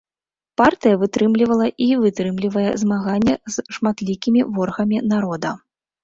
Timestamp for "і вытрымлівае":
1.87-2.63